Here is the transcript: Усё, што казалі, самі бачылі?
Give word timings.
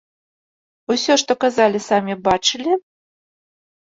Усё, 0.93 1.13
што 1.23 1.33
казалі, 1.43 1.79
самі 1.89 2.13
бачылі? 2.27 2.71